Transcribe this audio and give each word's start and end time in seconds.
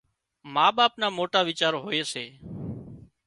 ما 0.53 0.65
ٻاپ 0.75 0.93
نا 1.01 1.07
موٽا 1.17 1.39
ويچار 1.47 1.73
هوئي 1.83 2.01
سي 2.11 2.25